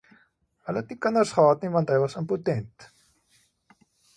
[0.69, 2.89] Hulle het nie kinders gehad nie, want hy was impotent.